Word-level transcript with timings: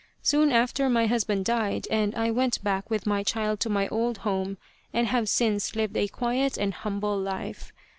Soon 0.23 0.51
after 0.51 0.89
my 0.89 1.05
husband 1.05 1.45
died, 1.45 1.85
and 1.91 2.15
I 2.15 2.31
went 2.31 2.63
back 2.63 2.89
with 2.89 3.05
my 3.05 3.21
child 3.21 3.59
to 3.59 3.69
my 3.69 3.87
old 3.89 4.17
home, 4.25 4.57
and 4.91 5.05
have 5.05 5.29
since 5.29 5.75
lived 5.75 5.95
a 5.95 6.07
quiet 6.07 6.57
and 6.57 6.73
humble 6.73 7.19
life. 7.19 7.71